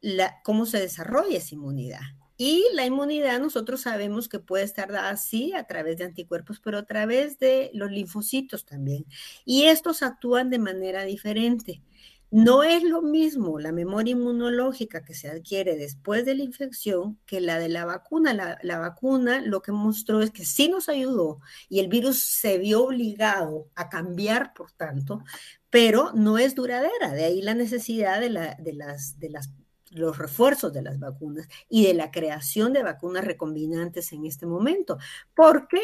la, 0.00 0.40
cómo 0.44 0.66
se 0.66 0.78
desarrolla 0.78 1.38
esa 1.38 1.54
inmunidad. 1.54 2.00
Y 2.40 2.64
la 2.72 2.86
inmunidad 2.86 3.40
nosotros 3.40 3.80
sabemos 3.80 4.28
que 4.28 4.38
puede 4.38 4.62
estar 4.62 4.92
dada 4.92 5.10
así 5.10 5.52
a 5.54 5.64
través 5.64 5.98
de 5.98 6.04
anticuerpos, 6.04 6.60
pero 6.60 6.78
a 6.78 6.86
través 6.86 7.40
de 7.40 7.70
los 7.74 7.90
linfocitos 7.90 8.64
también. 8.64 9.06
Y 9.44 9.64
estos 9.64 10.04
actúan 10.04 10.48
de 10.48 10.60
manera 10.60 11.02
diferente. 11.02 11.82
No 12.30 12.62
es 12.62 12.84
lo 12.84 13.02
mismo 13.02 13.58
la 13.58 13.72
memoria 13.72 14.12
inmunológica 14.12 15.02
que 15.02 15.14
se 15.14 15.28
adquiere 15.28 15.76
después 15.76 16.24
de 16.26 16.36
la 16.36 16.44
infección 16.44 17.18
que 17.26 17.40
la 17.40 17.58
de 17.58 17.70
la 17.70 17.86
vacuna. 17.86 18.34
La, 18.62 18.78
vacuna 18.78 19.40
lo 19.40 19.60
que 19.60 19.72
mostró 19.72 20.20
es 20.22 20.30
que 20.30 20.44
sí 20.44 20.68
nos 20.68 20.88
ayudó 20.88 21.40
y 21.68 21.80
el 21.80 21.88
virus 21.88 22.20
se 22.20 22.58
vio 22.58 22.84
obligado 22.84 23.68
a 23.74 23.88
cambiar, 23.88 24.52
por 24.54 24.70
tanto, 24.72 25.24
pero 25.70 26.12
no 26.14 26.38
es 26.38 26.54
duradera. 26.54 27.12
De 27.14 27.24
ahí 27.24 27.42
la 27.42 27.54
necesidad 27.54 28.20
de, 28.20 28.30
la, 28.30 28.54
de, 28.60 28.74
las, 28.74 29.18
de 29.18 29.30
las 29.30 29.50
los 29.92 30.18
refuerzos 30.18 30.72
de 30.72 30.82
las 30.82 30.98
vacunas 30.98 31.48
y 31.68 31.86
de 31.86 31.94
la 31.94 32.10
creación 32.10 32.72
de 32.72 32.82
vacunas 32.82 33.24
recombinantes 33.24 34.12
en 34.12 34.26
este 34.26 34.46
momento, 34.46 34.98
porque 35.34 35.80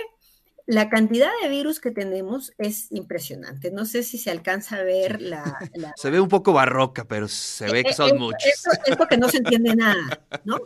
la 0.66 0.88
cantidad 0.88 1.30
de 1.42 1.49
virus 1.49 1.78
que 1.78 1.90
tenemos 1.90 2.52
es 2.56 2.90
impresionante. 2.90 3.71
No 3.71 3.85
sé 3.85 4.02
si 4.02 4.16
se 4.16 4.30
alcanza 4.30 4.76
a 4.76 4.83
ver 4.83 5.21
la... 5.21 5.59
Se 5.97 6.11
ve 6.11 6.21
un 6.21 6.28
poco 6.28 6.52
barroca, 6.52 7.04
pero 7.06 7.28
se 7.28 7.71
ve 7.71 7.85
que 7.85 7.90
eh, 7.90 7.94
son 7.94 8.18
muchos. 8.18 8.50
es 8.87 8.97
porque 8.97 9.18
no 9.18 9.28
se 9.28 9.38
entiende 9.38 9.76
nada, 9.76 10.25
¿no? 10.44 10.59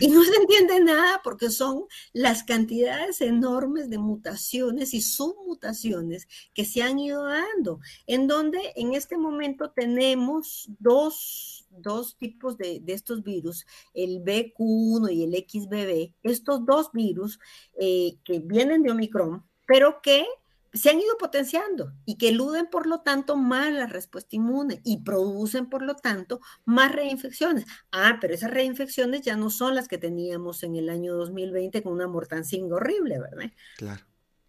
Y 0.00 0.08
no 0.08 0.24
se 0.24 0.34
entiende 0.34 0.80
nada 0.80 1.20
porque 1.22 1.50
son 1.50 1.84
las 2.12 2.42
cantidades 2.42 3.20
enormes 3.20 3.90
de 3.90 3.98
mutaciones 3.98 4.94
y 4.94 5.02
submutaciones 5.02 6.26
que 6.54 6.64
se 6.64 6.82
han 6.82 6.98
ido 6.98 7.24
dando, 7.24 7.80
en 8.06 8.26
donde 8.26 8.72
en 8.76 8.94
este 8.94 9.18
momento 9.18 9.70
tenemos 9.70 10.68
dos 10.78 11.58
dos 11.70 12.16
tipos 12.16 12.56
de, 12.58 12.82
estos 12.86 13.22
virus, 13.22 13.66
el 13.94 14.22
BQ1 14.22 15.12
y 15.12 15.24
el 15.24 15.32
XBB, 15.32 16.14
estos 16.22 16.64
dos 16.64 16.90
virus 16.92 17.38
eh, 17.78 18.16
que 18.24 18.40
vienen 18.40 18.82
de 18.82 18.90
Omicron, 18.90 19.17
pero 19.66 20.00
que 20.02 20.26
se 20.72 20.90
han 20.90 21.00
ido 21.00 21.16
potenciando 21.18 21.92
y 22.04 22.16
que 22.16 22.28
eluden, 22.28 22.66
por 22.66 22.86
lo 22.86 23.00
tanto, 23.00 23.36
más 23.36 23.72
la 23.72 23.86
respuesta 23.86 24.36
inmune 24.36 24.80
y 24.84 25.02
producen, 25.02 25.68
por 25.68 25.82
lo 25.82 25.96
tanto, 25.96 26.40
más 26.64 26.92
reinfecciones. 26.92 27.64
Ah, 27.90 28.18
pero 28.20 28.34
esas 28.34 28.50
reinfecciones 28.50 29.22
ya 29.22 29.36
no 29.36 29.50
son 29.50 29.74
las 29.74 29.88
que 29.88 29.98
teníamos 29.98 30.62
en 30.62 30.76
el 30.76 30.90
año 30.90 31.14
2020 31.14 31.82
con 31.82 31.94
una 31.94 32.06
mortancina 32.06 32.74
horrible, 32.74 33.18
¿verdad? 33.18 33.50
Claro. 33.76 34.04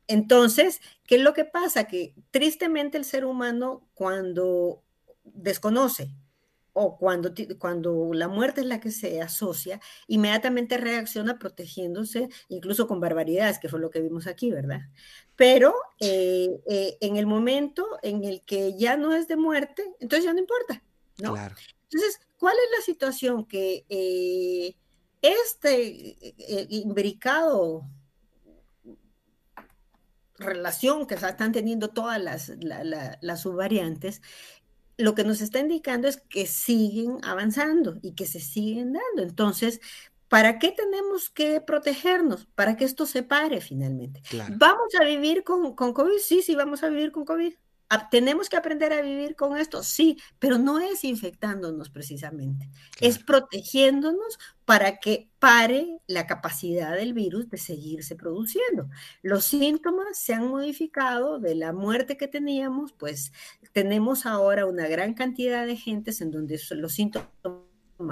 Entonces, 0.07 0.81
¿qué 1.05 1.15
es 1.15 1.21
lo 1.21 1.33
que 1.33 1.45
pasa? 1.45 1.85
Que 1.85 2.15
tristemente 2.31 2.97
el 2.97 3.05
ser 3.05 3.25
humano 3.25 3.87
cuando 3.93 4.83
desconoce 5.23 6.15
o 6.81 6.97
cuando, 6.97 7.33
cuando 7.57 8.11
la 8.13 8.29
muerte 8.29 8.61
es 8.61 8.67
la 8.67 8.79
que 8.79 8.89
se 8.89 9.21
asocia, 9.21 9.81
inmediatamente 10.07 10.77
reacciona 10.77 11.37
protegiéndose, 11.37 12.29
incluso 12.47 12.87
con 12.87 13.01
barbaridades, 13.01 13.59
que 13.59 13.67
fue 13.67 13.81
lo 13.81 13.89
que 13.89 13.99
vimos 13.99 14.27
aquí, 14.27 14.49
¿verdad? 14.49 14.79
Pero 15.35 15.75
eh, 15.99 16.61
eh, 16.67 16.97
en 17.01 17.17
el 17.17 17.27
momento 17.27 17.85
en 18.01 18.23
el 18.23 18.43
que 18.43 18.77
ya 18.77 18.95
no 18.95 19.13
es 19.13 19.27
de 19.27 19.35
muerte, 19.35 19.83
entonces 19.99 20.23
ya 20.23 20.31
no 20.31 20.39
importa, 20.39 20.81
¿no? 21.17 21.35
Entonces, 21.35 22.21
¿cuál 22.37 22.55
es 22.55 22.77
la 22.77 22.85
situación? 22.85 23.45
Que 23.45 23.85
eh, 23.89 24.77
este 25.21 26.15
imbricado 26.69 27.83
relación 30.37 31.05
que 31.07 31.15
están 31.15 31.51
teniendo 31.51 31.89
todas 31.89 32.21
las, 32.21 32.53
las 32.61 33.41
subvariantes 33.41 34.21
lo 34.99 35.15
que 35.15 35.23
nos 35.23 35.41
está 35.41 35.59
indicando 35.59 36.07
es 36.07 36.17
que 36.17 36.45
siguen 36.45 37.19
avanzando 37.23 37.97
y 38.01 38.13
que 38.13 38.25
se 38.25 38.39
siguen 38.39 38.93
dando. 38.93 39.23
Entonces, 39.23 39.79
¿para 40.27 40.59
qué 40.59 40.71
tenemos 40.71 41.29
que 41.29 41.61
protegernos? 41.61 42.45
Para 42.53 42.75
que 42.75 42.83
esto 42.83 43.05
se 43.05 43.23
pare 43.23 43.61
finalmente. 43.61 44.21
¿Vamos 44.57 44.93
a 44.99 45.05
vivir 45.05 45.43
con, 45.43 45.73
con 45.73 45.93
COVID? 45.93 46.17
Sí, 46.19 46.41
sí, 46.41 46.53
vamos 46.53 46.83
a 46.83 46.89
vivir 46.89 47.11
con 47.13 47.23
COVID. 47.23 47.53
¿Tenemos 48.11 48.49
que 48.49 48.55
aprender 48.55 48.93
a 48.93 49.01
vivir 49.01 49.35
con 49.35 49.57
esto? 49.57 49.81
Sí, 49.81 50.17
pero 50.37 50.59
no 50.59 50.79
es 50.79 51.03
infectándonos 51.03 51.89
precisamente, 51.89 52.69
es 53.01 53.17
protegiéndonos 53.17 54.37
para 54.65 54.97
que 54.97 55.31
pare 55.39 55.99
la 56.05 56.27
capacidad 56.27 56.95
del 56.95 57.13
virus 57.13 57.49
de 57.49 57.57
seguirse 57.57 58.15
produciendo. 58.15 58.89
Los 59.23 59.45
síntomas 59.45 60.19
se 60.19 60.35
han 60.35 60.47
modificado 60.47 61.39
de 61.39 61.55
la 61.55 61.73
muerte 61.73 62.15
que 62.15 62.27
teníamos, 62.27 62.93
pues 62.93 63.31
tenemos 63.73 64.27
ahora 64.27 64.67
una 64.67 64.87
gran 64.87 65.15
cantidad 65.15 65.65
de 65.65 65.75
gentes 65.75 66.21
en 66.21 66.29
donde 66.29 66.59
los 66.71 66.93
síntomas 66.93 67.29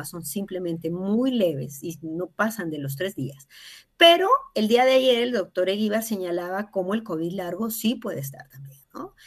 son 0.05 0.25
simplemente 0.25 0.89
muy 0.89 1.31
leves 1.31 1.83
y 1.83 1.99
no 2.01 2.27
pasan 2.27 2.71
de 2.71 2.79
los 2.79 2.95
tres 2.95 3.15
días. 3.15 3.47
Pero 3.95 4.27
el 4.55 4.67
día 4.67 4.85
de 4.85 4.93
ayer 4.93 5.21
el 5.21 5.31
doctor 5.31 5.69
Eguibar 5.69 6.03
señalaba 6.03 6.71
cómo 6.71 6.93
el 6.93 7.03
COVID 7.03 7.31
largo 7.33 7.69
sí 7.69 7.95
puede 7.95 8.19
estar 8.19 8.47
también. 8.49 8.79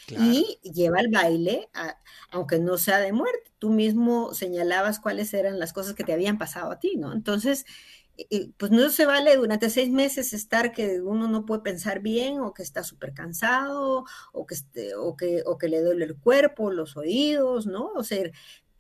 Y 0.09 0.59
lleva 0.63 1.01
el 1.01 1.09
baile, 1.09 1.69
aunque 2.31 2.59
no 2.59 2.79
sea 2.79 2.99
de 2.99 3.13
muerte. 3.13 3.53
Tú 3.59 3.71
mismo 3.71 4.35
señalabas 4.35 5.01
cuáles 5.01 5.33
eran 5.35 5.59
las 5.59 5.73
cosas 5.73 5.95
que 5.95 6.05
te 6.05 6.13
habían 6.13 6.39
pasado 6.39 6.71
a 6.71 6.79
ti, 6.79 6.97
¿no? 6.97 7.13
Entonces, 7.13 7.67
eh, 8.17 8.27
eh, 8.31 8.51
pues 8.57 8.71
no 8.71 8.91
se 8.91 9.07
vale 9.07 9.37
durante 9.37 9.71
seis 9.71 9.91
meses 9.91 10.33
estar 10.33 10.73
que 10.73 11.01
uno 11.01 11.29
no 11.29 11.47
puede 11.47 11.63
pensar 11.63 12.01
bien 12.01 12.41
o 12.41 12.53
que 12.53 12.63
está 12.63 12.83
súper 12.85 13.15
cansado 13.15 14.05
o 14.33 14.47
que, 14.47 14.55
este, 14.55 14.95
o, 14.95 15.17
que, 15.17 15.43
o 15.47 15.59
que 15.59 15.69
le 15.69 15.83
duele 15.83 16.05
el 16.05 16.17
cuerpo, 16.17 16.71
los 16.71 16.97
oídos, 16.97 17.67
¿no? 17.67 17.87
O 17.95 18.03
sea, 18.05 18.31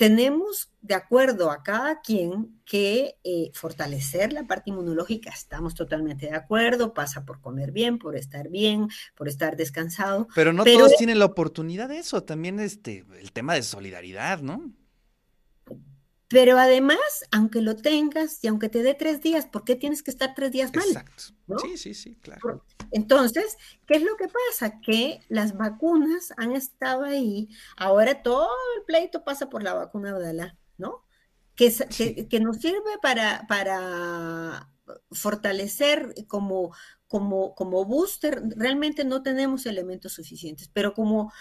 tenemos 0.00 0.72
de 0.80 0.94
acuerdo 0.94 1.50
a 1.50 1.62
cada 1.62 2.00
quien 2.00 2.58
que 2.64 3.18
eh, 3.22 3.50
fortalecer 3.52 4.32
la 4.32 4.46
parte 4.46 4.70
inmunológica, 4.70 5.28
estamos 5.28 5.74
totalmente 5.74 6.24
de 6.24 6.34
acuerdo, 6.34 6.94
pasa 6.94 7.26
por 7.26 7.42
comer 7.42 7.70
bien, 7.70 7.98
por 7.98 8.16
estar 8.16 8.48
bien, 8.48 8.88
por 9.14 9.28
estar 9.28 9.58
descansado. 9.58 10.26
Pero 10.34 10.54
no 10.54 10.64
todos 10.64 10.96
tienen 10.96 11.18
la 11.18 11.26
oportunidad 11.26 11.90
de 11.90 11.98
eso, 11.98 12.22
también 12.22 12.60
este, 12.60 13.04
el 13.20 13.30
tema 13.32 13.52
de 13.52 13.62
solidaridad, 13.62 14.40
¿no? 14.40 14.72
Pero 16.30 16.58
además, 16.58 16.98
aunque 17.32 17.60
lo 17.60 17.74
tengas 17.74 18.42
y 18.44 18.46
aunque 18.46 18.68
te 18.68 18.84
dé 18.84 18.94
tres 18.94 19.20
días, 19.20 19.46
¿por 19.46 19.64
qué 19.64 19.74
tienes 19.74 20.04
que 20.04 20.12
estar 20.12 20.32
tres 20.36 20.52
días 20.52 20.72
mal? 20.72 20.86
Exacto. 20.86 21.24
Sí, 21.60 21.76
sí, 21.76 21.92
sí, 21.92 22.14
claro. 22.22 22.64
Entonces, 22.92 23.56
¿qué 23.84 23.94
es 23.96 24.02
lo 24.04 24.16
que 24.16 24.28
pasa? 24.28 24.80
Que 24.80 25.18
las 25.28 25.56
vacunas 25.56 26.32
han 26.36 26.52
estado 26.52 27.02
ahí, 27.02 27.48
ahora 27.76 28.22
todo 28.22 28.48
el 28.76 28.84
pleito 28.84 29.24
pasa 29.24 29.50
por 29.50 29.64
la 29.64 29.74
vacuna 29.74 30.10
Abdala, 30.10 30.56
¿no? 30.78 31.04
Que, 31.56 31.74
que, 32.30 32.40
nos 32.40 32.58
sirve 32.58 32.98
para, 33.02 33.44
para 33.48 34.70
fortalecer 35.10 36.14
como, 36.28 36.72
como, 37.08 37.56
como 37.56 37.84
booster, 37.84 38.40
realmente 38.56 39.04
no 39.04 39.24
tenemos 39.24 39.66
elementos 39.66 40.12
suficientes, 40.12 40.70
pero 40.72 40.94
como 40.94 41.32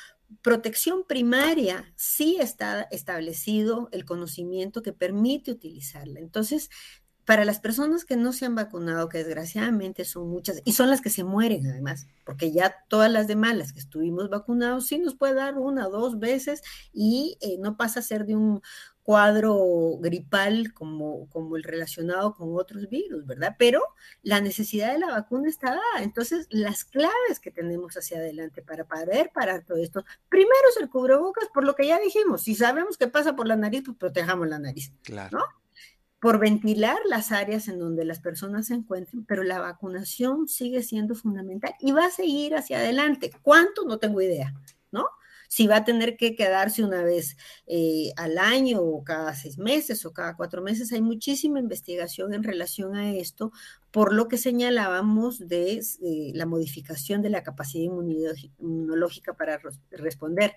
protección 0.41 1.03
primaria 1.07 1.91
sí 1.95 2.37
está 2.39 2.83
establecido 2.91 3.89
el 3.91 4.05
conocimiento 4.05 4.81
que 4.81 4.93
permite 4.93 5.51
utilizarla. 5.51 6.19
Entonces, 6.19 6.69
para 7.29 7.45
las 7.45 7.59
personas 7.59 8.05
que 8.05 8.17
no 8.17 8.33
se 8.33 8.47
han 8.47 8.55
vacunado, 8.55 9.07
que 9.07 9.19
desgraciadamente 9.19 10.03
son 10.03 10.29
muchas, 10.29 10.63
y 10.65 10.71
son 10.71 10.89
las 10.89 10.99
que 10.99 11.11
se 11.11 11.23
mueren 11.23 11.67
además, 11.67 12.07
porque 12.25 12.51
ya 12.51 12.73
todas 12.87 13.11
las 13.11 13.27
demás, 13.27 13.71
que 13.71 13.77
estuvimos 13.77 14.31
vacunados, 14.31 14.87
sí 14.87 14.97
nos 14.97 15.13
puede 15.13 15.35
dar 15.35 15.59
una 15.59 15.87
o 15.87 15.91
dos 15.91 16.17
veces 16.17 16.63
y 16.91 17.37
eh, 17.41 17.57
no 17.59 17.77
pasa 17.77 17.99
a 17.99 18.03
ser 18.03 18.25
de 18.25 18.35
un 18.35 18.61
cuadro 19.03 19.97
gripal 19.99 20.73
como, 20.73 21.27
como 21.29 21.55
el 21.55 21.63
relacionado 21.63 22.35
con 22.35 22.55
otros 22.55 22.89
virus, 22.89 23.25
¿verdad? 23.25 23.55
Pero 23.57 23.81
la 24.21 24.39
necesidad 24.39 24.93
de 24.93 24.99
la 24.99 25.07
vacuna 25.07 25.49
está 25.49 25.71
dada. 25.71 26.03
Entonces, 26.03 26.47
las 26.49 26.83
claves 26.83 27.39
que 27.41 27.51
tenemos 27.51 27.97
hacia 27.97 28.17
adelante 28.17 28.61
para 28.61 28.85
poder 28.85 29.31
parar 29.33 29.63
todo 29.65 29.77
esto, 29.77 30.05
primero 30.29 30.53
es 30.69 30.81
el 30.81 30.89
cubrebocas, 30.89 31.47
por 31.53 31.63
lo 31.63 31.75
que 31.75 31.87
ya 31.87 31.99
dijimos, 31.99 32.43
si 32.43 32.55
sabemos 32.55 32.97
que 32.97 33.07
pasa 33.07 33.35
por 33.35 33.47
la 33.47 33.55
nariz, 33.55 33.83
pues 33.85 33.97
protejamos 33.97 34.47
la 34.47 34.59
nariz, 34.59 34.93
claro. 35.03 35.39
¿no? 35.39 35.45
por 36.19 36.37
ventilar 36.37 36.97
las 37.07 37.31
áreas 37.31 37.67
en 37.67 37.79
donde 37.79 38.03
las 38.03 38.19
personas 38.19 38.67
se 38.67 38.73
encuentren, 38.73 39.25
pero 39.25 39.43
la 39.43 39.59
vacunación 39.59 40.47
sigue 40.47 40.83
siendo 40.83 41.15
fundamental 41.15 41.73
y 41.79 41.91
va 41.91 42.07
a 42.07 42.11
seguir 42.11 42.55
hacia 42.55 42.79
adelante. 42.79 43.31
¿Cuánto? 43.41 43.85
No 43.85 43.99
tengo 43.99 44.21
idea, 44.21 44.53
¿no? 44.91 45.07
Si 45.49 45.67
va 45.67 45.77
a 45.77 45.83
tener 45.83 46.15
que 46.15 46.35
quedarse 46.35 46.83
una 46.83 47.03
vez 47.03 47.35
eh, 47.65 48.13
al 48.15 48.37
año 48.37 48.81
o 48.81 49.03
cada 49.03 49.33
seis 49.33 49.57
meses 49.57 50.05
o 50.05 50.13
cada 50.13 50.37
cuatro 50.37 50.61
meses, 50.61 50.93
hay 50.93 51.01
muchísima 51.01 51.59
investigación 51.59 52.33
en 52.33 52.43
relación 52.43 52.95
a 52.95 53.13
esto, 53.13 53.51
por 53.91 54.13
lo 54.13 54.27
que 54.27 54.37
señalábamos 54.37 55.39
de 55.47 55.73
eh, 55.73 56.31
la 56.35 56.45
modificación 56.45 57.23
de 57.23 57.31
la 57.31 57.43
capacidad 57.43 57.91
inmunológica 58.59 59.33
para 59.33 59.59
responder. 59.89 60.55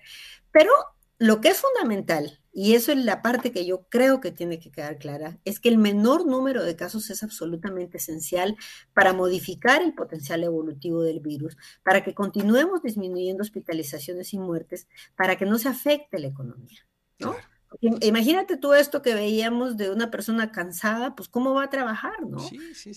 Pero 0.51 0.71
lo 1.17 1.41
que 1.41 1.49
es 1.49 1.57
fundamental, 1.59 2.39
y 2.53 2.75
eso 2.75 2.91
es 2.91 3.03
la 3.03 3.23
parte 3.23 3.51
que 3.51 3.65
yo 3.65 3.87
creo 3.89 4.21
que 4.21 4.31
tiene 4.31 4.59
que 4.59 4.71
quedar 4.71 4.99
clara, 4.99 5.39
es 5.43 5.59
que 5.59 5.69
el 5.69 5.79
menor 5.79 6.27
número 6.27 6.63
de 6.63 6.75
casos 6.75 7.09
es 7.09 7.23
absolutamente 7.23 7.97
esencial 7.97 8.55
para 8.93 9.11
modificar 9.11 9.81
el 9.81 9.95
potencial 9.95 10.43
evolutivo 10.43 11.01
del 11.01 11.19
virus, 11.19 11.57
para 11.83 12.03
que 12.03 12.13
continuemos 12.13 12.83
disminuyendo 12.83 13.41
hospitalizaciones 13.41 14.33
y 14.33 14.37
muertes, 14.37 14.87
para 15.15 15.35
que 15.35 15.45
no 15.45 15.57
se 15.57 15.69
afecte 15.69 16.19
la 16.19 16.27
economía. 16.27 16.87
¿no? 17.19 17.35
Imagínate 17.81 18.57
tú 18.57 18.73
esto 18.73 19.01
que 19.01 19.13
veíamos 19.13 19.77
de 19.77 19.89
una 19.89 20.11
persona 20.11 20.51
cansada, 20.51 21.15
pues 21.15 21.29
cómo 21.29 21.53
va 21.53 21.63
a 21.63 21.69
trabajar, 21.69 22.25
¿no? 22.27 22.37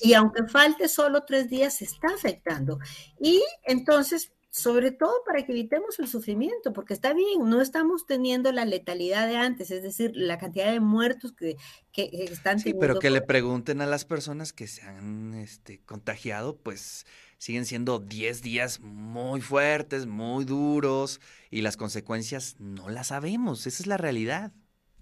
Y 0.03 0.15
aunque 0.15 0.45
falte 0.45 0.89
solo 0.89 1.25
tres 1.25 1.49
días, 1.49 1.77
se 1.77 1.85
está 1.85 2.09
afectando. 2.09 2.79
Y 3.21 3.43
entonces, 3.65 4.33
sobre 4.57 4.91
todo 4.91 5.23
para 5.27 5.45
que 5.45 5.53
evitemos 5.53 5.99
el 5.99 6.09
sufrimiento, 6.09 6.73
porque 6.73 6.95
está 6.95 7.13
bien, 7.13 7.49
no 7.49 7.61
estamos 7.61 8.07
teniendo 8.07 8.51
la 8.53 8.65
letalidad 8.65 9.29
de 9.29 9.37
antes, 9.37 9.71
es 9.71 9.83
decir, 9.83 10.13
la 10.15 10.39
cantidad 10.39 10.73
de 10.73 10.81
muertos 10.81 11.33
que, 11.33 11.57
que 11.93 12.09
están 12.31 12.59
sí, 12.59 12.73
pero 12.73 12.99
que 12.99 13.11
le 13.11 13.21
pregunten 13.21 13.83
a 13.83 13.87
las 13.87 14.07
personas 14.07 14.55
que 14.55 14.67
se 14.67 14.81
han 14.83 15.35
este, 15.35 15.83
contagiado, 15.85 16.57
pues 16.57 17.05
siguen 17.37 17.67
siendo 17.67 17.99
10 17.99 18.41
días 18.41 18.81
muy 18.81 19.43
fuertes, 19.43 20.07
muy 20.07 20.47
duros, 20.47 21.21
y 21.51 21.61
las 21.61 21.77
consecuencias 21.77 22.57
no 22.59 22.89
las 22.89 23.09
sabemos, 23.09 23.67
esa 23.67 23.83
es 23.83 23.87
la 23.87 23.99
realidad. 23.99 24.53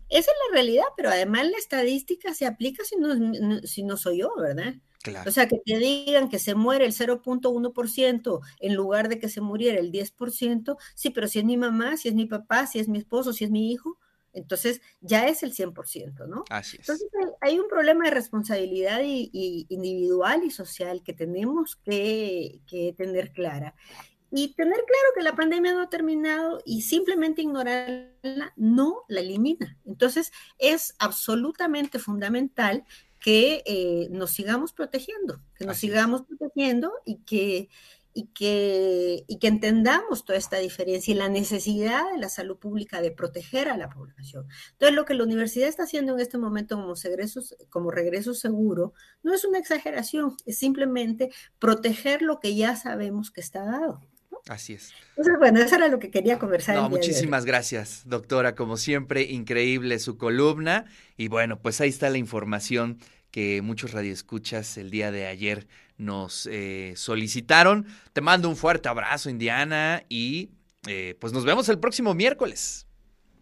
Esa 0.08 0.30
es 0.30 0.37
la 0.49 0.54
realidad, 0.54 0.84
pero 0.96 1.11
además 1.11 1.46
la 1.50 1.58
estadística 1.58 2.34
se 2.34 2.46
aplica 2.46 2.84
si 2.84 2.96
no, 2.96 3.61
si 3.62 3.82
no 3.82 3.96
soy 3.96 4.18
yo, 4.18 4.34
¿verdad? 4.37 4.75
O 5.26 5.30
sea, 5.30 5.46
que 5.46 5.58
te 5.64 5.78
digan 5.78 6.28
que 6.28 6.38
se 6.38 6.54
muere 6.54 6.87
el 6.87 6.92
0.1% 6.92 8.40
en 8.61 8.75
lugar 8.75 9.08
de 9.08 9.18
que 9.18 9.28
se 9.28 9.40
muriera 9.40 9.78
el 9.78 9.92
10%, 9.92 10.76
sí, 10.94 11.11
pero 11.11 11.28
si 11.28 11.40
es 11.40 11.44
mi 11.44 11.56
mamá, 11.56 11.96
si 11.96 12.08
es 12.08 12.14
mi 12.14 12.26
papá, 12.26 12.66
si 12.66 12.78
es 12.78 12.88
mi 12.88 12.99
esposo, 12.99 13.32
si 13.32 13.44
es 13.44 13.50
mi 13.50 13.70
hijo, 13.70 13.99
entonces 14.32 14.80
ya 15.00 15.28
es 15.28 15.42
el 15.42 15.54
100%, 15.54 16.26
¿no? 16.26 16.44
Así 16.50 16.76
es. 16.76 16.88
Entonces 16.88 17.08
hay, 17.40 17.58
un 17.58 17.68
problema 17.68 18.04
de 18.04 18.11
responsabilidad 18.11 19.00
individual 19.02 20.42
y 20.44 20.50
social 20.50 21.02
que 21.04 21.12
tenemos 21.12 21.76
que, 21.76 22.61
que 22.66 22.94
tener 22.96 23.32
clara. 23.32 23.75
Y 24.36 24.48
tener 24.54 24.74
claro 24.84 25.08
que 25.14 25.22
la 25.22 25.36
pandemia 25.36 25.74
no 25.74 25.82
ha 25.82 25.88
terminado 25.88 26.60
y 26.64 26.82
simplemente 26.82 27.42
ignorarla 27.42 28.52
no 28.56 29.04
la 29.06 29.20
elimina. 29.20 29.78
Entonces 29.86 30.32
es 30.58 30.96
absolutamente 30.98 32.00
fundamental 32.00 32.82
que 33.20 33.62
eh, 33.64 34.08
nos 34.10 34.32
sigamos 34.32 34.72
protegiendo, 34.72 35.40
que 35.54 35.64
nos 35.64 35.76
sigamos 35.76 36.22
protegiendo 36.22 36.92
y 37.04 37.18
que, 37.18 37.68
y, 38.12 38.26
que, 38.34 39.22
y 39.28 39.38
que 39.38 39.46
entendamos 39.46 40.24
toda 40.24 40.36
esta 40.36 40.58
diferencia 40.58 41.14
y 41.14 41.16
la 41.16 41.28
necesidad 41.28 42.10
de 42.10 42.18
la 42.18 42.28
salud 42.28 42.56
pública 42.56 43.00
de 43.00 43.12
proteger 43.12 43.68
a 43.68 43.76
la 43.76 43.88
población. 43.88 44.48
Entonces, 44.72 44.96
lo 44.96 45.04
que 45.04 45.14
la 45.14 45.22
universidad 45.22 45.68
está 45.68 45.84
haciendo 45.84 46.12
en 46.14 46.18
este 46.18 46.38
momento 46.38 46.74
como, 46.74 46.94
como 47.70 47.90
regreso 47.92 48.34
seguro 48.34 48.94
no 49.22 49.32
es 49.32 49.44
una 49.44 49.60
exageración, 49.60 50.36
es 50.44 50.58
simplemente 50.58 51.30
proteger 51.60 52.20
lo 52.20 52.40
que 52.40 52.56
ya 52.56 52.74
sabemos 52.74 53.30
que 53.30 53.40
está 53.40 53.64
dado. 53.64 54.00
Así 54.48 54.74
es. 54.74 54.92
Entonces, 55.10 55.34
bueno, 55.38 55.60
eso 55.60 55.76
era 55.76 55.88
lo 55.88 55.98
que 55.98 56.10
quería 56.10 56.38
conversar. 56.38 56.76
No, 56.76 56.90
muchísimas 56.90 57.44
gracias, 57.46 58.02
doctora. 58.04 58.54
Como 58.54 58.76
siempre, 58.76 59.22
increíble 59.22 59.98
su 59.98 60.18
columna. 60.18 60.84
Y 61.16 61.28
bueno, 61.28 61.58
pues 61.60 61.80
ahí 61.80 61.88
está 61.88 62.10
la 62.10 62.18
información 62.18 62.98
que 63.30 63.62
muchos 63.62 63.92
radioescuchas 63.92 64.76
el 64.76 64.90
día 64.90 65.10
de 65.10 65.26
ayer 65.26 65.66
nos 65.96 66.46
eh, 66.52 66.92
solicitaron. 66.96 67.86
Te 68.12 68.20
mando 68.20 68.48
un 68.48 68.56
fuerte 68.56 68.88
abrazo, 68.88 69.30
Indiana, 69.30 70.04
y 70.08 70.50
eh, 70.86 71.16
pues 71.18 71.32
nos 71.32 71.44
vemos 71.44 71.68
el 71.68 71.78
próximo 71.78 72.14
miércoles. 72.14 72.83